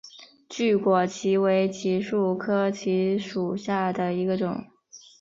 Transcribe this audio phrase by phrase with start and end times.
[0.49, 4.65] 巨果槭为槭树科槭属下的一个种。